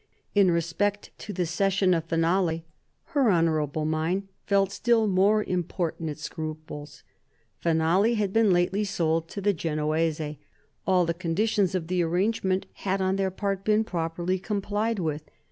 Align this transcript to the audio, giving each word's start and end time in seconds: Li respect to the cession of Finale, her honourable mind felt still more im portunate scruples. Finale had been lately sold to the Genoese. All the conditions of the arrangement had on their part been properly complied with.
Li 0.35 0.41
respect 0.49 1.11
to 1.19 1.31
the 1.31 1.45
cession 1.45 1.93
of 1.93 2.03
Finale, 2.05 2.65
her 3.13 3.31
honourable 3.31 3.85
mind 3.85 4.27
felt 4.47 4.71
still 4.71 5.05
more 5.05 5.43
im 5.43 5.63
portunate 5.63 6.17
scruples. 6.17 7.03
Finale 7.59 8.15
had 8.15 8.33
been 8.33 8.51
lately 8.51 8.83
sold 8.83 9.29
to 9.29 9.39
the 9.41 9.53
Genoese. 9.53 10.37
All 10.87 11.05
the 11.05 11.13
conditions 11.13 11.75
of 11.75 11.85
the 11.85 12.01
arrangement 12.03 12.65
had 12.77 12.99
on 12.99 13.15
their 13.15 13.29
part 13.29 13.63
been 13.63 13.83
properly 13.83 14.39
complied 14.39 14.97
with. 14.97 15.21